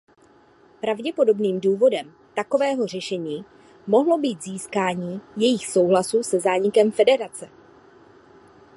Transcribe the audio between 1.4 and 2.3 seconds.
důvodem